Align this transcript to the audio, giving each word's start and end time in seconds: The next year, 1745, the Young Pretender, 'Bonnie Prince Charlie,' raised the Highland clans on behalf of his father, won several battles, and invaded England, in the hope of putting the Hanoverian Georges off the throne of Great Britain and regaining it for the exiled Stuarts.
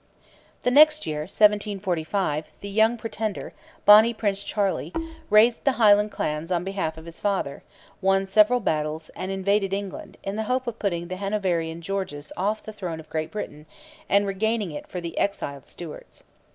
The 0.61 0.71
next 0.71 1.05
year, 1.05 1.19
1745, 1.29 2.45
the 2.61 2.69
Young 2.69 2.97
Pretender, 2.97 3.53
'Bonnie 3.85 4.15
Prince 4.15 4.43
Charlie,' 4.43 4.91
raised 5.29 5.63
the 5.63 5.73
Highland 5.73 6.09
clans 6.09 6.51
on 6.51 6.63
behalf 6.63 6.97
of 6.97 7.05
his 7.05 7.19
father, 7.21 7.61
won 8.01 8.25
several 8.25 8.61
battles, 8.61 9.09
and 9.09 9.31
invaded 9.31 9.73
England, 9.73 10.17
in 10.23 10.37
the 10.37 10.45
hope 10.49 10.65
of 10.65 10.79
putting 10.79 11.07
the 11.07 11.17
Hanoverian 11.17 11.83
Georges 11.83 12.31
off 12.35 12.63
the 12.63 12.73
throne 12.73 12.99
of 12.99 13.11
Great 13.11 13.29
Britain 13.29 13.67
and 14.09 14.25
regaining 14.25 14.71
it 14.71 14.87
for 14.87 15.01
the 15.01 15.15
exiled 15.19 15.67
Stuarts. 15.67 16.23